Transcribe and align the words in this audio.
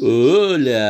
Hola. 0.00 0.84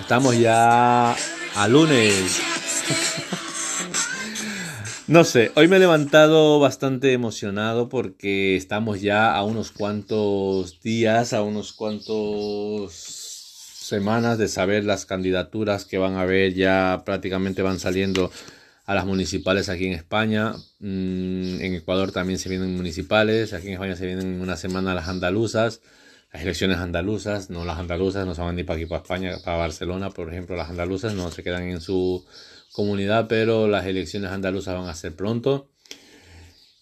Estamos 0.00 0.38
ya 0.38 1.12
a 1.12 1.68
lunes. 1.68 2.42
No 5.06 5.24
sé, 5.24 5.52
hoy 5.54 5.68
me 5.68 5.76
he 5.76 5.78
levantado 5.78 6.60
bastante 6.60 7.14
emocionado 7.14 7.88
porque 7.88 8.56
estamos 8.56 9.00
ya 9.00 9.34
a 9.34 9.42
unos 9.42 9.70
cuantos 9.70 10.82
días, 10.82 11.32
a 11.32 11.40
unos 11.40 11.72
cuantos 11.72 12.92
semanas 12.92 14.36
de 14.36 14.48
saber 14.48 14.84
las 14.84 15.06
candidaturas 15.06 15.86
que 15.86 15.96
van 15.96 16.16
a 16.16 16.20
haber, 16.20 16.52
ya 16.52 17.04
prácticamente 17.06 17.62
van 17.62 17.78
saliendo 17.78 18.30
a 18.84 18.94
las 18.94 19.06
municipales 19.06 19.70
aquí 19.70 19.86
en 19.86 19.94
España. 19.94 20.52
Mm, 20.80 21.60
en 21.62 21.74
Ecuador 21.74 22.12
también 22.12 22.38
se 22.38 22.50
vienen 22.50 22.76
municipales, 22.76 23.54
aquí 23.54 23.68
en 23.68 23.74
España 23.74 23.96
se 23.96 24.04
vienen 24.04 24.42
una 24.42 24.58
semana 24.58 24.94
las 24.94 25.08
andaluzas, 25.08 25.80
las 26.32 26.42
elecciones 26.42 26.78
andaluzas, 26.78 27.50
no 27.50 27.64
las 27.64 27.78
andaluzas 27.78 28.26
no 28.26 28.34
se 28.34 28.42
van 28.42 28.56
ni 28.56 28.64
para 28.64 28.78
aquí, 28.78 28.86
para 28.86 29.02
España, 29.02 29.36
para 29.44 29.56
Barcelona, 29.56 30.10
por 30.10 30.28
ejemplo, 30.28 30.56
las 30.56 30.70
andaluzas 30.70 31.14
no 31.14 31.30
se 31.30 31.42
quedan 31.42 31.64
en 31.64 31.80
su 31.80 32.24
comunidad, 32.72 33.26
pero 33.28 33.66
las 33.66 33.86
elecciones 33.86 34.30
andaluzas 34.30 34.74
van 34.74 34.88
a 34.88 34.94
ser 34.94 35.16
pronto. 35.16 35.68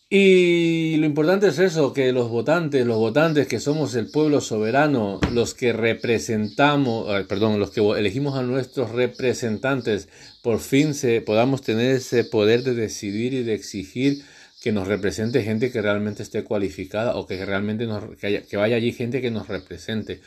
Y 0.09 0.97
lo 0.99 1.07
importante 1.07 1.49
es 1.49 1.59
eso, 1.59 1.93
que 1.93 2.13
los 2.13 2.29
votantes, 2.29 2.87
los 2.87 2.97
votantes 2.97 3.49
que 3.49 3.59
somos 3.59 3.97
el 3.97 4.09
pueblo 4.09 4.41
soberano, 4.41 5.21
los 5.33 5.53
que 5.53 5.73
representamos, 5.73 7.09
perdón, 7.27 7.59
los 7.59 7.71
que 7.71 7.81
elegimos 7.81 8.37
a 8.37 8.43
nuestros 8.43 8.93
representantes, 8.93 10.09
por 10.43 10.61
fin 10.61 10.95
se, 10.95 11.23
podamos 11.23 11.63
tener 11.63 11.97
ese 11.97 12.23
poder 12.23 12.63
de 12.63 12.75
decidir 12.75 13.35
y 13.35 13.43
de 13.43 13.55
exigir 13.55 14.23
que 14.67 14.73
nos 14.73 14.89
represente 14.89 15.45
gente 15.45 15.71
que 15.71 15.81
realmente 15.81 16.25
esté 16.25 16.43
cualificada 16.43 17.15
o 17.15 17.25
que 17.25 17.47
realmente 17.47 17.87
nos, 17.87 18.03
que 18.17 18.57
vaya 18.57 18.75
allí 18.75 18.91
gente 18.91 19.21
que 19.21 19.31
nos 19.31 19.47
represente. 19.47 20.21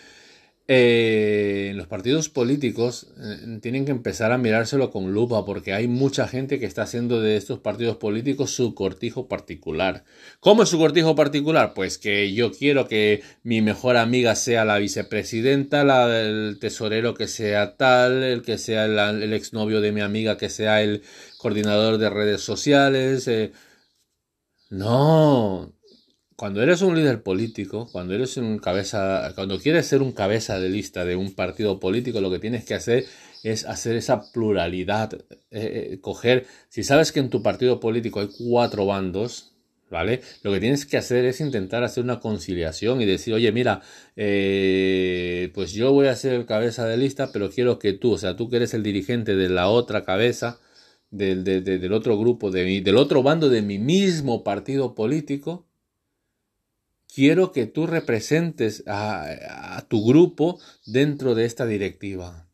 Eh, 0.69 1.73
los 1.75 1.87
partidos 1.87 2.29
políticos 2.29 3.07
eh, 3.19 3.59
tienen 3.61 3.83
que 3.83 3.91
empezar 3.91 4.31
a 4.31 4.37
mirárselo 4.37 4.91
con 4.91 5.11
lupa 5.11 5.43
porque 5.43 5.73
hay 5.73 5.89
mucha 5.89 6.25
gente 6.25 6.57
que 6.57 6.67
está 6.67 6.83
haciendo 6.83 7.21
de 7.21 7.35
estos 7.35 7.59
partidos 7.59 7.97
políticos 7.97 8.51
su 8.51 8.73
cortijo 8.75 9.27
particular. 9.27 10.05
¿Cómo 10.39 10.63
es 10.63 10.69
su 10.69 10.77
cortijo 10.77 11.15
particular? 11.15 11.73
Pues 11.73 11.97
que 11.97 12.33
yo 12.33 12.53
quiero 12.53 12.87
que 12.87 13.23
mi 13.43 13.61
mejor 13.61 13.97
amiga 13.97 14.35
sea 14.35 14.63
la 14.63 14.77
vicepresidenta, 14.77 15.83
la, 15.83 16.17
el 16.17 16.59
tesorero 16.61 17.13
que 17.13 17.27
sea 17.27 17.75
tal, 17.75 18.23
el 18.23 18.41
que 18.41 18.57
sea 18.57 18.85
el, 18.85 19.33
exnovio 19.33 19.81
de 19.81 19.91
mi 19.91 19.99
amiga 19.99 20.37
que 20.37 20.47
sea 20.47 20.81
el 20.81 21.01
coordinador 21.39 21.97
de 21.97 22.09
redes 22.09 22.39
sociales. 22.39 23.27
Eh. 23.27 23.51
No, 24.69 25.73
cuando 26.35 26.61
eres 26.61 26.81
un 26.83 26.95
líder 26.95 27.23
político, 27.23 27.89
cuando 27.91 28.13
eres 28.13 28.37
un 28.37 28.59
cabeza, 28.59 29.31
cuando 29.35 29.59
quieres 29.59 29.87
ser 29.87 30.01
un 30.03 30.11
cabeza 30.11 30.59
de 30.59 30.69
lista 30.69 31.05
de 31.05 31.15
un 31.15 31.33
partido 31.33 31.79
político, 31.79 32.21
lo 32.21 32.31
que 32.31 32.39
tienes 32.39 32.65
que 32.65 32.75
hacer 32.75 33.05
es 33.43 33.65
hacer 33.65 33.95
esa 33.95 34.31
pluralidad, 34.31 35.13
eh, 35.51 35.91
eh, 35.93 35.99
coger, 36.01 36.45
si 36.69 36.83
sabes 36.83 37.11
que 37.11 37.19
en 37.19 37.29
tu 37.31 37.41
partido 37.43 37.79
político 37.79 38.19
hay 38.19 38.29
cuatro 38.37 38.85
bandos, 38.85 39.53
¿vale? 39.89 40.21
Lo 40.43 40.51
que 40.53 40.59
tienes 40.59 40.85
que 40.85 40.97
hacer 40.97 41.25
es 41.25 41.41
intentar 41.41 41.83
hacer 41.83 42.03
una 42.03 42.19
conciliación 42.19 43.01
y 43.01 43.05
decir, 43.05 43.33
oye, 43.33 43.51
mira, 43.51 43.81
eh, 44.15 45.51
pues 45.55 45.73
yo 45.73 45.91
voy 45.93 46.07
a 46.07 46.15
ser 46.15 46.45
cabeza 46.45 46.85
de 46.85 46.97
lista, 46.97 47.31
pero 47.33 47.49
quiero 47.49 47.79
que 47.79 47.93
tú, 47.93 48.13
o 48.13 48.17
sea, 48.19 48.35
tú 48.35 48.49
que 48.49 48.57
eres 48.57 48.73
el 48.75 48.83
dirigente 48.83 49.35
de 49.35 49.49
la 49.49 49.69
otra 49.69 50.03
cabeza, 50.03 50.59
del, 51.11 51.43
del 51.43 51.93
otro 51.93 52.17
grupo, 52.17 52.51
de 52.51 52.81
del 52.81 52.97
otro 52.97 53.23
bando 53.23 53.49
de 53.49 53.61
mi 53.61 53.79
mismo 53.79 54.43
partido 54.43 54.95
político, 54.95 55.65
quiero 57.13 57.51
que 57.51 57.65
tú 57.65 57.87
representes 57.87 58.83
a, 58.87 59.85
tu 59.87 60.05
grupo 60.05 60.59
dentro 60.85 61.35
de 61.35 61.45
esta 61.45 61.65
directiva. 61.65 62.47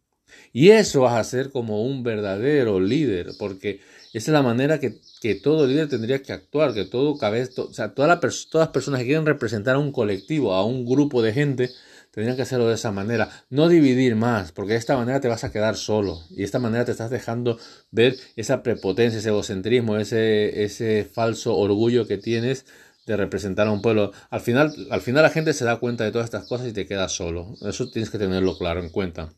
Y 0.54 0.70
eso 0.70 1.02
vas 1.02 1.16
a 1.16 1.24
ser 1.30 1.52
como 1.52 1.84
un 1.84 2.04
verdadero 2.04 2.80
líder, 2.80 3.32
porque 3.38 3.82
esa 4.14 4.32
es 4.32 4.34
la 4.34 4.42
manera 4.42 4.80
que, 4.80 4.96
todo 5.36 5.68
líder 5.68 5.90
tendría 5.90 6.22
que 6.22 6.32
actuar, 6.32 6.74
que 6.74 6.86
todo 6.86 7.18
cabeza, 7.18 7.64
o 7.64 7.74
sea, 7.74 7.94
todas 7.94 8.10
las 8.10 8.70
personas 8.70 9.00
que 9.02 9.08
quieren 9.08 9.26
representar 9.26 9.76
a 9.76 9.80
un 9.80 9.92
colectivo, 9.92 10.54
a 10.54 10.64
un 10.64 10.86
grupo 10.86 11.22
de 11.22 11.34
gente, 11.34 11.70
tendrían 12.16 12.38
que 12.38 12.44
hacerlo 12.44 12.68
de 12.68 12.76
esa 12.76 12.92
manera. 12.92 13.30
No 13.50 13.68
dividir 13.68 14.16
más, 14.16 14.54
porque 14.54 14.74
de 14.74 14.80
esta 14.80 14.96
manera 14.96 15.20
te 15.20 15.28
vas 15.28 15.44
a 15.44 15.52
quedar 15.52 15.76
solo. 15.76 16.22
Y 16.32 16.38
de 16.38 16.44
esta 16.46 16.60
manera 16.60 16.86
te 16.86 16.92
estás 16.92 17.12
dejando 17.12 17.60
ver 17.92 18.16
esa 18.38 18.64
prepotencia, 18.64 19.20
ese 19.20 19.30
egocentrismo, 19.30 19.98
ese, 19.98 20.64
ese 20.64 21.04
falso 21.04 21.56
orgullo 21.58 22.08
que 22.08 22.18
tienes 22.18 22.66
de 23.06 23.18
representar 23.18 23.68
a 23.68 23.72
un 23.72 23.82
pueblo. 23.82 24.14
Al 24.30 24.40
final, 24.40 24.74
al 24.90 25.02
final 25.02 25.24
la 25.24 25.30
gente 25.30 25.54
se 25.54 25.66
da 25.66 25.78
cuenta 25.78 26.06
de 26.06 26.12
todas 26.12 26.26
estas 26.26 26.48
cosas 26.48 26.68
y 26.68 26.74
te 26.74 26.88
quedas 26.88 27.12
solo. 27.12 27.54
Eso 27.62 27.92
tienes 27.92 28.10
que 28.10 28.18
tenerlo 28.18 28.58
claro 28.58 28.80
en 28.80 28.90
cuenta. 28.90 29.34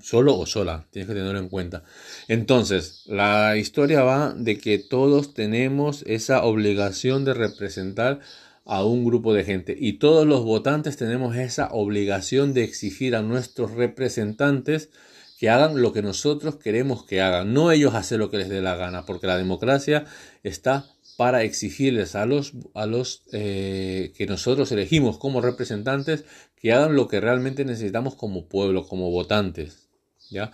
Solo 0.00 0.38
o 0.38 0.46
sola, 0.46 0.86
tienes 0.90 1.08
que 1.08 1.14
tenerlo 1.14 1.38
en 1.38 1.48
cuenta. 1.48 1.82
Entonces, 2.28 3.04
la 3.06 3.56
historia 3.56 4.02
va 4.02 4.34
de 4.34 4.58
que 4.58 4.78
todos 4.78 5.32
tenemos 5.32 6.02
esa 6.06 6.44
obligación 6.44 7.24
de 7.24 7.34
representar 7.34 8.20
a 8.64 8.84
un 8.84 9.04
grupo 9.04 9.34
de 9.34 9.44
gente 9.44 9.76
y 9.78 9.94
todos 9.94 10.26
los 10.26 10.44
votantes 10.44 10.96
tenemos 10.96 11.36
esa 11.36 11.68
obligación 11.72 12.54
de 12.54 12.64
exigir 12.64 13.16
a 13.16 13.22
nuestros 13.22 13.72
representantes 13.72 14.90
que 15.38 15.50
hagan 15.50 15.82
lo 15.82 15.92
que 15.92 16.02
nosotros 16.02 16.56
queremos 16.56 17.04
que 17.04 17.20
hagan, 17.20 17.52
no 17.52 17.72
ellos 17.72 17.94
hacer 17.94 18.20
lo 18.20 18.30
que 18.30 18.36
les 18.38 18.48
dé 18.48 18.60
la 18.60 18.76
gana, 18.76 19.04
porque 19.04 19.26
la 19.26 19.36
democracia 19.36 20.04
está 20.44 20.86
para 21.16 21.42
exigirles 21.42 22.14
a 22.14 22.26
los, 22.26 22.52
a 22.74 22.86
los 22.86 23.22
eh, 23.32 24.12
que 24.16 24.26
nosotros 24.26 24.70
elegimos 24.70 25.18
como 25.18 25.40
representantes 25.40 26.24
que 26.56 26.72
hagan 26.72 26.94
lo 26.94 27.08
que 27.08 27.20
realmente 27.20 27.64
necesitamos 27.64 28.14
como 28.14 28.46
pueblo, 28.46 28.86
como 28.86 29.10
votantes. 29.10 29.88
¿ya? 30.30 30.52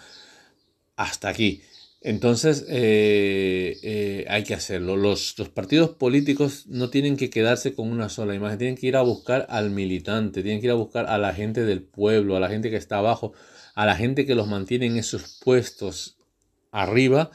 Hasta 0.96 1.28
aquí. 1.28 1.62
Entonces 2.00 2.64
eh, 2.68 3.78
eh, 3.82 4.24
hay 4.28 4.44
que 4.44 4.54
hacerlo. 4.54 4.96
Los, 4.96 5.34
partidos 5.54 5.90
políticos 5.90 6.66
no 6.68 6.90
tienen 6.90 7.16
que 7.16 7.30
quedarse 7.30 7.74
con 7.74 7.90
una 7.90 8.08
sola 8.08 8.34
imagen, 8.34 8.58
tienen 8.58 8.76
que 8.76 8.86
ir 8.86 8.96
a 8.96 9.02
buscar 9.02 9.46
al 9.48 9.70
militante, 9.70 10.42
tienen 10.42 10.60
que 10.60 10.68
ir 10.68 10.72
a 10.72 10.76
buscar 10.76 11.06
a 11.06 11.18
la 11.18 11.34
gente 11.34 11.64
del 11.64 11.82
pueblo, 11.82 12.36
a 12.36 12.40
la 12.40 12.48
gente 12.48 12.70
que 12.70 12.76
está 12.76 12.98
abajo, 12.98 13.32
a 13.74 13.86
la 13.86 13.96
gente 13.96 14.26
que 14.26 14.34
los 14.34 14.48
mantiene 14.48 14.86
en 14.86 14.96
esos 14.96 15.40
puestos 15.44 16.16
arriba 16.70 17.30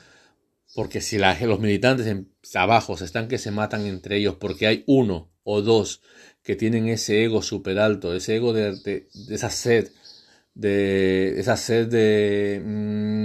porque 0.75 1.01
si 1.01 1.17
los 1.19 1.59
militantes 1.59 2.25
abajo 2.55 2.97
se 2.97 3.05
están 3.05 3.27
que 3.27 3.37
se 3.37 3.51
matan 3.51 3.85
entre 3.85 4.17
ellos 4.17 4.35
porque 4.39 4.67
hay 4.67 4.83
uno 4.87 5.31
o 5.43 5.61
dos 5.61 6.01
que 6.41 6.55
tienen 6.55 6.87
ese 6.87 7.23
ego 7.23 7.41
súper 7.41 7.79
alto, 7.79 8.13
ese 8.13 8.35
ego 8.35 8.53
de, 8.53 9.07
esa 9.29 9.49
sed, 9.49 9.91
de 10.55 11.39
esa 11.39 11.57
sed 11.57 11.87
de... 11.87 12.61
Mm, 12.63 13.22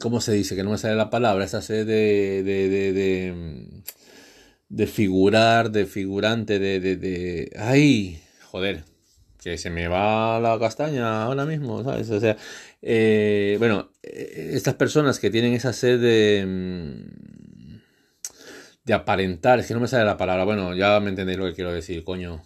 ¿Cómo 0.00 0.20
se 0.20 0.32
dice? 0.32 0.56
Que 0.56 0.62
no 0.62 0.70
me 0.70 0.78
sale 0.78 0.96
la 0.96 1.10
palabra, 1.10 1.44
esa 1.44 1.62
sed 1.62 1.86
de... 1.86 2.42
de, 2.42 2.68
de, 2.68 3.82
de 4.68 4.86
figurar, 4.86 5.70
de 5.70 5.86
figurante, 5.86 6.58
de, 6.58 6.80
de, 6.80 6.96
de... 6.96 7.52
¡Ay! 7.56 8.20
Joder, 8.50 8.84
que 9.42 9.58
se 9.58 9.70
me 9.70 9.86
va 9.88 10.40
la 10.40 10.58
castaña 10.58 11.22
ahora 11.22 11.44
mismo, 11.46 11.84
¿sabes? 11.84 12.10
O 12.10 12.18
sea, 12.18 12.36
eh, 12.82 13.56
bueno, 13.58 13.92
eh, 14.02 14.50
estas 14.54 14.74
personas 14.74 15.20
que 15.20 15.30
tienen 15.30 15.52
esa 15.52 15.72
sed 15.72 16.00
de, 16.00 16.44
mm, 16.46 17.76
de 18.84 18.94
aparentar, 18.94 19.60
es 19.60 19.66
que 19.66 19.74
no 19.74 19.80
me 19.80 19.88
sale 19.88 20.04
la 20.04 20.16
palabra, 20.16 20.44
bueno, 20.44 20.74
ya 20.74 20.98
me 21.00 21.10
entendéis 21.10 21.38
lo 21.38 21.46
que 21.46 21.54
quiero 21.54 21.72
decir, 21.72 22.02
coño. 22.04 22.42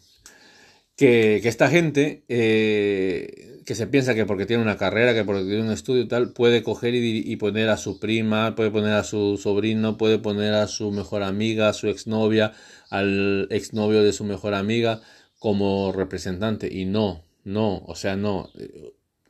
Que, 0.97 1.37
esta 1.37 1.71
gente 1.71 2.25
eh, 2.29 3.50
que 3.65 3.75
se 3.75 3.87
piensa 3.87 4.15
que 4.15 4.27
porque 4.27 4.47
tiene 4.47 4.63
una 4.63 4.77
carrera, 4.77 5.15
que 5.15 5.25
porque 5.25 5.45
tiene 5.45 5.63
un 5.63 5.73
estudio 5.73 6.03
y 6.03 6.09
tal, 6.09 6.33
puede 6.33 6.63
coger 6.63 6.95
y, 6.95 7.23
y, 7.25 7.37
poner 7.37 7.69
a 7.69 7.77
su 7.77 7.99
prima, 8.01 8.55
puede 8.55 8.71
poner 8.71 8.95
a 8.95 9.05
su 9.05 9.37
sobrino, 9.37 9.97
puede 9.99 10.19
poner 10.19 10.55
a 10.55 10.67
su 10.67 10.91
mejor 10.91 11.23
amiga, 11.23 11.69
a 11.69 11.73
su 11.73 11.89
exnovia, 11.89 12.53
al 12.91 13.49
exnovio 13.51 14.03
de 14.03 14.13
su 14.13 14.25
mejor 14.25 14.55
amiga 14.55 15.01
como 15.39 15.93
representante. 15.93 16.69
Y 16.73 16.85
no, 16.87 17.25
no, 17.45 17.83
o 17.87 17.95
sea, 17.95 18.17
no 18.17 18.51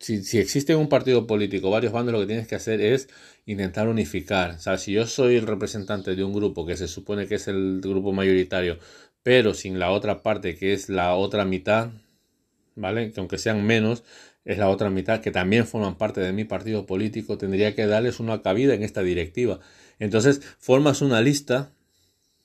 si, 0.01 0.25
si, 0.25 0.39
existe 0.39 0.75
un 0.75 0.89
partido 0.89 1.27
político, 1.27 1.71
varios 1.71 1.93
bandos, 1.93 2.13
lo 2.13 2.21
que 2.21 2.27
tienes 2.27 2.49
que 2.49 2.55
hacer 2.57 2.81
es 2.81 3.09
intentar 3.47 3.87
unificar. 3.89 4.53
O 4.53 4.59
sea, 4.59 4.79
si 4.79 4.93
yo 4.93 5.07
soy 5.07 5.37
el 5.37 5.47
representante 5.47 6.17
de 6.17 6.25
un 6.25 6.33
grupo 6.33 6.67
que 6.67 6.77
se 6.77 6.89
supone 6.89 7.27
que 7.27 7.37
es 7.37 7.49
el 7.49 7.81
grupo 7.83 8.13
mayoritario, 8.13 8.79
pero 9.23 9.55
sin 9.55 9.79
la 9.79 9.91
otra 9.93 10.23
parte 10.23 10.57
que 10.57 10.73
es 10.73 10.89
la 10.89 11.15
otra 11.15 11.45
mitad, 11.45 11.91
¿vale? 12.77 13.13
Que 13.13 13.21
aunque 13.21 13.39
sean 13.39 13.65
menos, 13.67 14.05
es 14.45 14.59
la 14.59 14.69
otra 14.69 14.91
mitad 14.91 15.21
que 15.21 15.31
también 15.31 15.67
forman 15.67 15.97
parte 15.97 16.21
de 16.21 16.33
mi 16.33 16.45
partido 16.45 16.87
político, 16.87 17.39
tendría 17.39 17.75
que 17.75 17.87
darles 17.87 18.21
una 18.21 18.43
cabida 18.43 18.75
en 18.75 18.83
esta 18.83 19.03
directiva. 19.03 19.61
Entonces, 19.99 20.41
formas 20.59 21.03
una 21.03 21.21
lista, 21.21 21.73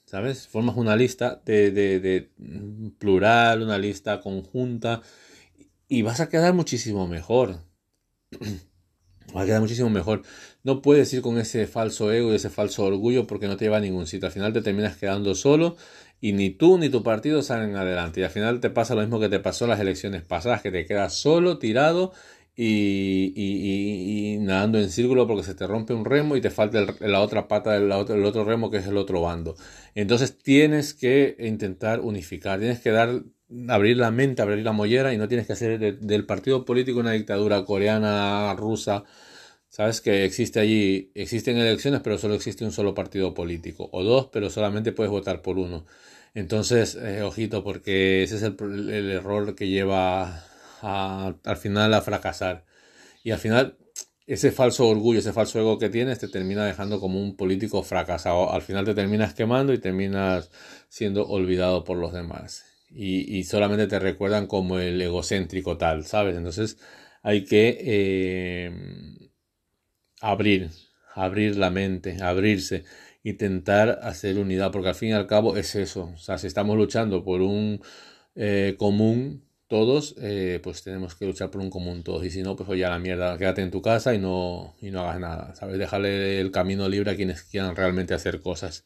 ¿sabes? 0.05 0.47
Formas 0.47 0.75
una 0.77 0.95
lista 0.95 1.41
de, 1.45 1.71
de, 1.71 1.99
de 1.99 2.29
plural, 2.99 3.61
una 3.61 3.77
lista 3.77 4.19
conjunta 4.21 5.01
y 5.87 6.01
vas 6.01 6.19
a 6.19 6.29
quedar 6.29 6.53
muchísimo 6.53 7.07
mejor. 7.07 7.59
Va 9.35 9.41
a 9.41 9.45
quedar 9.45 9.61
muchísimo 9.61 9.89
mejor. 9.89 10.21
No 10.63 10.81
puedes 10.81 11.13
ir 11.13 11.21
con 11.21 11.37
ese 11.37 11.67
falso 11.67 12.11
ego 12.11 12.31
y 12.31 12.35
ese 12.35 12.49
falso 12.49 12.85
orgullo 12.85 13.27
porque 13.27 13.47
no 13.47 13.57
te 13.57 13.65
lleva 13.65 13.77
a 13.77 13.81
ningún 13.81 14.07
sitio. 14.07 14.27
Al 14.27 14.31
final 14.31 14.53
te 14.53 14.61
terminas 14.61 14.97
quedando 14.97 15.35
solo 15.35 15.75
y 16.21 16.33
ni 16.33 16.49
tú 16.51 16.77
ni 16.77 16.89
tu 16.89 17.03
partido 17.03 17.41
salen 17.41 17.75
adelante. 17.75 18.21
Y 18.21 18.23
al 18.23 18.29
final 18.29 18.59
te 18.61 18.69
pasa 18.69 18.95
lo 18.95 19.01
mismo 19.01 19.19
que 19.19 19.29
te 19.29 19.39
pasó 19.39 19.65
en 19.65 19.71
las 19.71 19.79
elecciones 19.79 20.23
pasadas, 20.23 20.61
que 20.61 20.71
te 20.71 20.85
quedas 20.85 21.13
solo, 21.13 21.57
tirado 21.57 22.13
y, 22.55 24.37
nadando 24.39 24.79
en 24.79 24.89
círculo 24.89 25.27
porque 25.27 25.43
se 25.43 25.55
te 25.55 25.67
rompe 25.67 25.93
un 25.93 26.05
remo 26.05 26.35
y 26.35 26.41
te 26.41 26.49
falta 26.49 26.85
la 26.99 27.21
otra 27.21 27.47
pata 27.47 27.73
del 27.73 27.91
otro, 27.91 28.45
remo 28.45 28.71
que 28.71 28.77
es 28.77 28.87
el 28.87 28.97
otro 28.97 29.21
bando. 29.21 29.55
Entonces 29.95 30.37
tienes 30.37 30.93
que 30.93 31.35
intentar 31.39 31.99
unificar, 31.99 32.59
tienes 32.59 32.79
que 32.79 32.91
dar 32.91 33.23
abrir 33.69 33.97
la 33.97 34.11
mente, 34.11 34.41
abrir 34.41 34.63
la 34.63 34.71
mollera 34.71 35.13
y 35.13 35.17
no 35.17 35.27
tienes 35.27 35.45
que 35.47 35.53
hacer 35.53 35.99
del 35.99 36.25
partido 36.25 36.65
político 36.65 36.99
una 36.99 37.11
dictadura 37.11 37.63
coreana, 37.65 38.53
rusa. 38.55 39.03
Sabes 39.75 39.99
que 39.99 40.23
existe 40.23 40.61
allí, 40.61 41.11
existen 41.15 41.57
elecciones, 41.57 41.99
pero 42.01 42.17
solo 42.17 42.35
existe 42.35 42.63
un 42.63 42.71
solo 42.71 42.93
partido 42.93 43.33
político, 43.33 43.89
o 43.91 44.05
dos, 44.05 44.29
pero 44.31 44.49
solamente 44.49 44.93
puedes 44.93 45.11
votar 45.11 45.41
por 45.41 45.57
uno. 45.57 45.85
Entonces, 46.33 46.95
eh, 46.95 47.23
ojito, 47.23 47.61
porque 47.61 48.23
ese 48.23 48.37
es 48.37 48.43
el, 48.43 49.09
error 49.11 49.53
que 49.53 49.67
lleva 49.67 50.45
al 50.81 51.57
final 51.57 51.93
a 51.93 52.01
fracasar. 52.01 52.63
Y 53.23 53.31
al 53.31 53.39
final, 53.39 53.77
ese 54.27 54.53
falso 54.53 54.87
orgullo, 54.87 55.19
ese 55.19 55.33
falso 55.33 55.59
ego 55.59 55.77
que 55.77 55.89
tienes, 55.89 56.19
te 56.19 56.29
termina 56.29 56.65
dejando 56.65 57.01
como 57.01 57.21
un 57.21 57.35
político 57.35 57.83
fracasado. 57.83 58.53
Al 58.53 58.61
final 58.61 58.85
te 58.85 58.95
terminas 58.95 59.33
quemando 59.33 59.73
y 59.73 59.79
terminas 59.79 60.51
siendo 60.87 61.27
olvidado 61.27 61.83
por 61.83 61.97
los 61.97 62.13
demás. 62.13 62.63
Y, 62.89 63.43
solamente 63.43 63.87
te 63.87 63.99
recuerdan 63.99 64.47
como 64.47 64.79
el 64.79 65.01
egocéntrico 65.01 65.77
tal, 65.77 66.05
¿sabes? 66.05 66.37
Entonces 66.37 66.77
hay 67.23 67.43
que 67.43 67.77
eh, 67.81 68.71
abrir, 70.25 70.71
abrir 71.13 71.55
la 71.57 71.69
mente, 71.69 72.17
abrirse, 72.21 72.83
intentar 73.23 73.99
hacer 74.03 74.37
unidad, 74.39 74.71
porque 74.71 74.89
al 74.89 74.95
fin 74.95 75.09
y 75.09 75.13
al 75.13 75.27
cabo 75.27 75.57
es 75.57 75.75
eso. 75.75 76.11
O 76.15 76.17
sea, 76.17 76.37
si 76.37 76.47
estamos 76.47 76.77
luchando 76.77 77.23
por 77.23 77.41
un 77.41 77.81
eh, 78.35 78.75
común, 78.77 79.43
todos, 79.67 80.15
eh, 80.19 80.59
pues 80.63 80.83
tenemos 80.83 81.15
que 81.15 81.25
luchar 81.25 81.51
por 81.51 81.61
un 81.61 81.69
común 81.69 82.03
todos. 82.03 82.23
Y 82.25 82.31
si 82.31 82.41
no, 82.43 82.55
pues 82.55 82.69
oye, 82.69 82.85
a 82.85 82.89
la 82.89 82.99
mierda, 82.99 83.37
quédate 83.37 83.61
en 83.61 83.71
tu 83.71 83.81
casa 83.81 84.13
y 84.13 84.19
no, 84.19 84.75
y 84.81 84.91
no 84.91 85.01
hagas 85.01 85.19
nada, 85.19 85.55
¿sabes? 85.55 85.77
Déjale 85.77 86.39
el 86.39 86.51
camino 86.51 86.89
libre 86.89 87.11
a 87.11 87.15
quienes 87.15 87.43
quieran 87.43 87.75
realmente 87.75 88.13
hacer 88.13 88.41
cosas. 88.41 88.83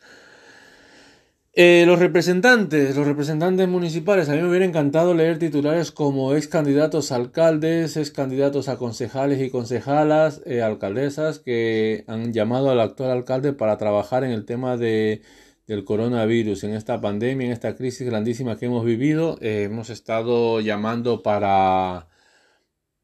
Eh, 1.53 1.83
los 1.87 1.99
representantes, 1.99 2.95
los 2.95 3.07
representantes 3.07 3.67
municipales, 3.67 4.29
a 4.29 4.33
mí 4.33 4.41
me 4.41 4.49
hubiera 4.49 4.65
encantado 4.65 5.13
leer 5.15 5.39
titulares 5.39 5.91
como 5.91 6.33
ex 6.35 6.47
candidatos 6.47 7.11
a 7.11 7.15
alcaldes, 7.15 7.97
ex 7.97 8.11
candidatos 8.11 8.69
a 8.69 8.77
concejales 8.77 9.41
y 9.41 9.49
concejalas, 9.49 10.41
eh, 10.45 10.61
alcaldesas, 10.61 11.39
que 11.39 12.05
han 12.07 12.33
llamado 12.33 12.69
al 12.69 12.79
actual 12.79 13.11
alcalde 13.11 13.53
para 13.53 13.77
trabajar 13.77 14.23
en 14.23 14.31
el 14.31 14.45
tema 14.45 14.77
de 14.77 15.21
del 15.69 15.85
coronavirus, 15.85 16.63
en 16.63 16.73
esta 16.73 16.99
pandemia, 16.99 17.45
en 17.47 17.53
esta 17.53 17.75
crisis 17.75 18.07
grandísima 18.07 18.57
que 18.57 18.65
hemos 18.65 18.83
vivido, 18.85 19.37
eh, 19.41 19.63
hemos 19.65 19.91
estado 19.91 20.61
llamando 20.61 21.21
para, 21.21 22.09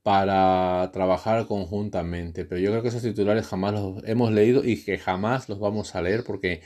para 0.03 0.89
trabajar 0.91 1.47
conjuntamente. 1.47 2.45
Pero 2.45 2.61
yo 2.61 2.71
creo 2.71 2.81
que 2.81 2.89
esos 2.89 3.03
titulares 3.03 3.47
jamás 3.47 3.73
los 3.73 4.03
hemos 4.07 4.31
leído 4.31 4.63
y 4.65 4.83
que 4.83 4.97
jamás 4.97 5.49
los 5.49 5.59
vamos 5.59 5.95
a 5.95 6.01
leer 6.01 6.23
porque 6.25 6.61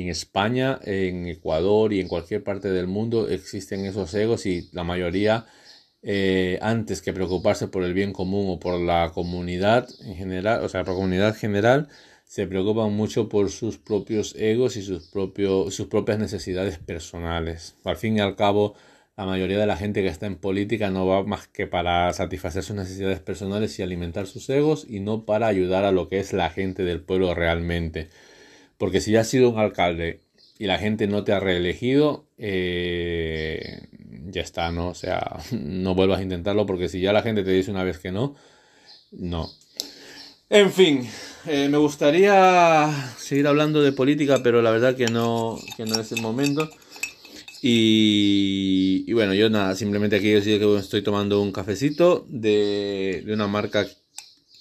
en 0.00 0.08
España, 0.08 0.78
en 0.84 1.26
Ecuador 1.26 1.92
y 1.92 2.00
en 2.00 2.08
cualquier 2.08 2.42
parte 2.44 2.70
del 2.70 2.86
mundo 2.86 3.28
existen 3.28 3.84
esos 3.86 4.12
egos 4.14 4.44
y 4.46 4.68
la 4.72 4.84
mayoría, 4.84 5.46
eh, 6.02 6.58
antes 6.60 7.02
que 7.02 7.12
preocuparse 7.12 7.68
por 7.68 7.82
el 7.82 7.94
bien 7.94 8.12
común 8.12 8.46
o 8.50 8.60
por 8.60 8.78
la 8.78 9.10
comunidad 9.14 9.88
en 10.04 10.16
general, 10.16 10.62
o 10.64 10.68
sea, 10.68 10.82
la 10.82 10.92
comunidad 10.92 11.34
general, 11.34 11.88
se 12.24 12.46
preocupan 12.46 12.92
mucho 12.92 13.28
por 13.28 13.50
sus 13.50 13.78
propios 13.78 14.34
egos 14.36 14.76
y 14.76 14.82
sus 14.82 15.08
propias 15.08 16.18
necesidades 16.18 16.78
personales. 16.78 17.76
Al 17.84 17.96
fin 17.96 18.16
y 18.16 18.20
al 18.20 18.36
cabo, 18.36 18.74
la 19.16 19.24
mayoría 19.24 19.58
de 19.58 19.66
la 19.66 19.76
gente 19.76 20.02
que 20.02 20.08
está 20.08 20.26
en 20.26 20.36
política 20.36 20.90
no 20.90 21.06
va 21.06 21.22
más 21.24 21.46
que 21.48 21.66
para 21.66 22.12
satisfacer 22.12 22.62
sus 22.62 22.76
necesidades 22.76 23.20
personales 23.20 23.78
y 23.78 23.82
alimentar 23.82 24.26
sus 24.26 24.50
egos 24.50 24.84
y 24.88 25.00
no 25.00 25.24
para 25.24 25.46
ayudar 25.46 25.84
a 25.84 25.92
lo 25.92 26.08
que 26.08 26.18
es 26.18 26.34
la 26.34 26.50
gente 26.50 26.82
del 26.84 27.00
pueblo 27.00 27.34
realmente. 27.34 28.10
Porque 28.78 29.00
si 29.00 29.12
ya 29.12 29.20
has 29.20 29.28
sido 29.28 29.50
un 29.50 29.58
alcalde 29.58 30.20
y 30.58 30.66
la 30.66 30.78
gente 30.78 31.06
no 31.06 31.24
te 31.24 31.32
ha 31.32 31.40
reelegido, 31.40 32.26
eh, 32.38 33.88
ya 34.26 34.42
está, 34.42 34.70
¿no? 34.70 34.88
O 34.88 34.94
sea, 34.94 35.38
no 35.52 35.94
vuelvas 35.94 36.20
a 36.20 36.22
intentarlo 36.22 36.66
porque 36.66 36.88
si 36.88 37.00
ya 37.00 37.12
la 37.12 37.22
gente 37.22 37.44
te 37.44 37.50
dice 37.50 37.70
una 37.70 37.84
vez 37.84 37.98
que 37.98 38.12
no, 38.12 38.36
no. 39.12 39.50
En 40.48 40.70
fin, 40.70 41.08
eh, 41.46 41.68
me 41.68 41.78
gustaría 41.78 42.92
seguir 43.18 43.48
hablando 43.48 43.82
de 43.82 43.92
política, 43.92 44.42
pero 44.42 44.62
la 44.62 44.70
verdad 44.70 44.94
que 44.94 45.06
no, 45.06 45.58
que 45.76 45.84
no 45.84 46.00
es 46.00 46.12
el 46.12 46.22
momento. 46.22 46.70
Y, 47.62 49.12
bueno, 49.12 49.34
yo 49.34 49.50
nada, 49.50 49.74
simplemente 49.74 50.16
aquí 50.16 50.34
os 50.34 50.46
estoy 50.46 51.02
tomando 51.02 51.42
un 51.42 51.50
cafecito 51.50 52.24
de, 52.28 53.24
de 53.26 53.32
una 53.32 53.48
marca, 53.48 53.86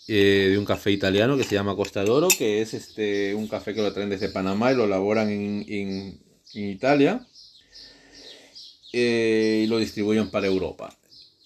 eh, 0.07 0.50
de 0.52 0.57
un 0.57 0.66
café 0.66 0.92
italiano 0.92 1.36
que 1.36 1.44
se 1.44 1.56
llama 1.56 1.75
Costa 1.75 2.04
d'Oro, 2.04 2.28
que 2.28 2.62
es 2.62 2.75
este, 2.75 3.34
un 3.34 3.48
café 3.48 3.74
que 3.74 3.81
lo 3.81 3.92
traen 3.92 4.10
desde 4.10 4.30
Panamá 4.30 4.72
y 4.72 4.75
lo 4.75 4.86
elaboran 4.86 5.30
en, 5.30 5.66
en, 5.68 6.19
Italia 6.54 7.25
eh, 8.94 9.63
y 9.63 9.68
lo 9.68 9.80
distribuyen 9.80 10.30
para 10.30 10.46
Europa. 10.48 10.96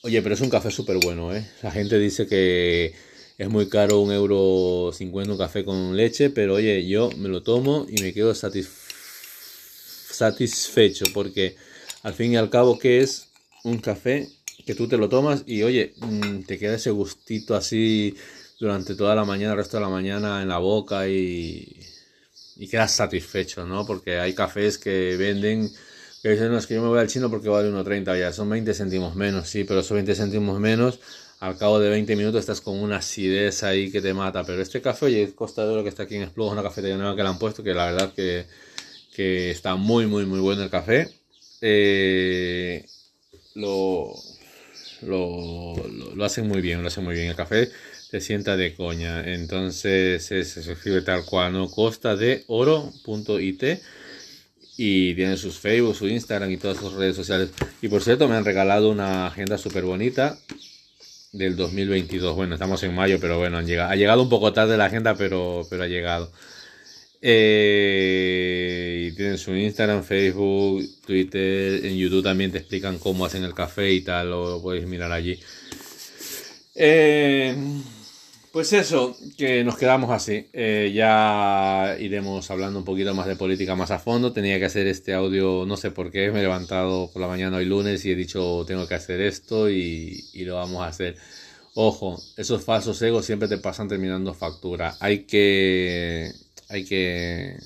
Oye, 0.02 0.22
pero 0.22 0.36
es 0.36 0.42
un 0.42 0.50
café 0.50 0.72
súper 0.72 0.98
bueno, 0.98 1.34
¿eh? 1.34 1.50
La 1.64 1.72
gente 1.72 1.98
dice 1.98 2.28
que 2.28 2.94
es 3.38 3.50
muy 3.50 3.70
caro 3.70 4.02
un 4.02 4.12
euro 4.12 4.92
cincuenta 4.94 5.32
un 5.32 5.38
café 5.38 5.64
con 5.64 5.96
leche, 5.96 6.30
pero 6.30 6.56
oye, 6.56 6.86
yo 6.86 7.10
me 7.18 7.30
lo 7.30 7.42
tomo 7.42 7.88
y 7.90 8.02
me 8.02 8.14
quedo 8.14 8.36
satisfecho 8.36 11.06
porque 11.14 11.56
al 12.04 12.14
fin 12.14 12.34
y 12.34 12.36
al 12.36 12.50
cabo 12.50 12.78
que 12.78 13.00
es 13.00 13.30
un 13.64 13.78
café 13.78 14.28
que 14.66 14.76
tú 14.76 14.90
te 14.90 14.98
lo 14.98 15.08
tomas 15.08 15.44
y 15.46 15.64
oye, 15.64 15.94
mm, 15.98 16.42
te 16.42 16.60
queda 16.60 16.76
ese 16.76 16.92
gustito 16.92 17.56
así 17.56 18.18
durante 18.60 18.96
toda 18.96 19.16
la 19.16 19.26
mañana, 19.26 19.52
el 19.54 19.58
resto 19.58 19.78
de 19.78 19.84
la 19.84 19.90
mañana 19.90 20.42
en 20.42 20.50
la 20.50 20.58
boca 20.58 21.08
y, 21.08 21.80
y 22.58 22.68
quedas 22.68 22.92
satisfecho, 22.92 23.66
¿no? 23.66 23.86
Porque 23.86 24.20
hay 24.20 24.34
cafés 24.34 24.78
que 24.78 25.16
venden 25.18 25.70
que 26.22 26.30
dicen, 26.30 26.52
no, 26.52 26.58
es 26.58 26.68
que 26.68 26.76
yo 26.76 26.82
me 26.82 26.90
voy 26.90 27.00
al 27.00 27.08
chino 27.08 27.30
porque 27.30 27.48
vale 27.48 27.70
1,30 27.72 28.20
ya, 28.20 28.34
son 28.34 28.50
20 28.50 28.74
céntimos 28.74 29.16
menos, 29.16 29.48
sí, 29.48 29.64
pero 29.64 29.82
son 29.82 29.96
20 29.96 30.16
céntimos 30.16 30.60
menos 30.60 31.00
al 31.40 31.58
cabo 31.58 31.80
de 31.80 31.90
20 31.90 32.16
minutos 32.16 32.42
estás 32.42 32.62
con 32.62 32.78
una 32.78 32.98
acidez 32.98 33.64
ahí 33.64 33.92
que 33.92 34.02
te 34.02 34.14
mata. 34.14 34.44
Pero 34.44 34.62
este 34.62 34.82
café, 34.82 35.06
oye, 35.06 35.34
Costa 35.34 35.64
de 35.64 35.70
Oro 35.70 35.84
que 35.84 35.90
está 35.90 36.04
aquí 36.04 36.16
en 36.16 36.24
Explogo, 36.24 36.52
una 36.52 36.64
cafetería 36.64 36.98
nueva 36.98 37.16
que 37.16 37.24
le 37.24 37.30
han 37.30 37.40
puesto, 37.40 37.64
que 37.64 37.74
la 37.74 37.92
verdad 37.92 38.14
que, 38.14 38.46
que 39.14 39.52
está 39.52 39.76
muy, 39.76 40.06
muy, 40.06 40.26
muy 40.26 40.40
bueno 40.40 40.64
el 40.64 40.70
café. 40.70 41.10
Eh, 41.62 42.86
lo, 43.56 44.14
lo, 45.02 45.76
lo, 46.16 46.26
hacen 46.26 46.48
muy 46.48 46.62
bien, 46.62 46.82
lo 46.82 46.88
hacen 46.90 47.06
muy 47.06 47.16
bien. 47.16 47.28
El 47.30 47.36
café 47.36 47.70
te 48.12 48.22
sienta 48.22 48.58
de 48.58 48.76
coña. 48.76 49.24
Entonces 49.32 50.26
se 50.26 50.40
escribe 50.40 51.02
tal 51.02 51.26
cual, 51.26 51.54
¿no? 51.54 51.70
Costa 51.70 52.16
de 52.16 52.44
Oro.it 52.48 53.64
y 54.82 55.14
tiene 55.14 55.36
sus 55.36 55.60
Facebook, 55.60 55.94
su 55.94 56.08
Instagram 56.08 56.50
y 56.52 56.58
todas 56.58 56.78
sus 56.78 56.94
redes 56.94 57.14
sociales. 57.14 57.50
Y 57.82 57.90
por 57.90 58.02
cierto, 58.02 58.30
me 58.30 58.36
han 58.36 58.46
regalado 58.46 58.90
una 58.90 59.28
agenda 59.28 59.58
súper 59.58 59.84
bonita 59.84 60.40
del 61.34 61.58
2022. 61.58 62.34
Bueno, 62.34 62.56
estamos 62.56 62.82
en 62.84 62.96
mayo, 62.96 63.20
pero 63.20 63.38
bueno, 63.38 63.58
han 63.58 63.68
llegado, 63.68 63.92
ha 63.92 63.98
llegado 63.98 64.22
un 64.24 64.30
poco 64.30 64.54
tarde 64.54 64.78
la 64.78 64.86
agenda, 64.86 65.16
pero, 65.16 65.68
pero 65.70 65.84
ha 65.84 65.88
llegado. 65.88 66.32
Eh, 67.22 68.30
y 69.12 69.16
tienen 69.18 69.38
su 69.38 69.54
Instagram, 69.54 70.04
Facebook, 70.04 70.82
Twitter, 71.06 71.86
en 71.86 71.98
YouTube 71.98 72.24
también 72.24 72.50
te 72.52 72.60
explican 72.60 73.00
cómo 73.00 73.26
hacen 73.26 73.44
el 73.44 73.54
café 73.54 73.92
y 73.92 74.00
tal, 74.00 74.30
lo 74.30 74.62
podéis 74.62 74.88
mirar 74.88 75.12
allí. 75.12 75.38
Eh, 76.74 77.54
pues 78.52 78.74
eso, 78.74 79.16
que 79.38 79.64
nos 79.64 79.78
quedamos 79.78 80.10
así. 80.12 80.48
Eh, 80.54 80.92
ya 80.94 81.96
iremos 82.00 82.50
hablando 82.50 82.80
un 82.80 82.86
poquito 82.86 83.14
más 83.14 83.28
de 83.28 83.36
política 83.36 83.76
más 83.76 83.92
a 83.92 84.00
fondo. 84.00 84.34
Tenía 84.34 84.58
que 84.60 84.66
hacer 84.66 84.88
este 84.88 85.14
audio, 85.14 85.66
no 85.68 85.78
sé 85.78 85.92
por 85.92 86.12
qué, 86.12 86.32
me 86.32 86.40
he 86.40 86.44
levantado 86.44 87.12
por 87.12 87.22
la 87.22 87.28
mañana 87.28 87.58
hoy 87.58 87.66
lunes 87.66 88.04
y 88.06 88.12
he 88.12 88.16
dicho 88.16 88.64
tengo 88.68 88.88
que 88.88 88.96
hacer 88.96 89.22
esto 89.22 89.70
y, 89.70 90.24
lo 90.46 90.56
vamos 90.56 90.82
a 90.82 90.88
hacer. 90.88 91.16
Ojo, 91.76 92.22
esos 92.38 92.64
falsos 92.64 93.02
egos 93.02 93.26
siempre 93.26 93.48
te 93.48 93.58
pasan 93.58 93.88
terminando 93.88 94.34
factura. 94.34 94.96
Hay 95.00 95.26
que. 95.26 96.32
Hay 96.70 96.86
que. 96.86 97.58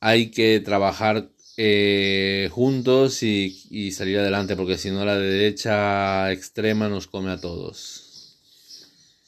Hay 0.00 0.30
que 0.30 0.60
trabajar 0.60 1.28
eh, 1.56 2.48
juntos 2.52 3.22
y 3.22 3.92
salir 3.92 4.18
adelante, 4.18 4.56
porque 4.56 4.78
si 4.78 4.90
no, 4.90 5.04
la 5.04 5.18
derecha 5.18 6.32
extrema 6.32 6.88
nos 6.88 7.06
come 7.06 7.30
a 7.30 7.40
todos. 7.40 8.05